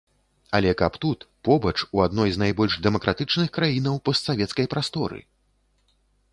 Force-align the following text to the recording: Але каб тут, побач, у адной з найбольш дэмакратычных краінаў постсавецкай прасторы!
Але 0.59 0.71
каб 0.79 0.95
тут, 1.03 1.19
побач, 1.47 1.73
у 1.99 2.01
адной 2.07 2.29
з 2.37 2.41
найбольш 2.43 2.79
дэмакратычных 2.87 3.47
краінаў 3.61 4.03
постсавецкай 4.09 4.65
прасторы! 4.75 5.19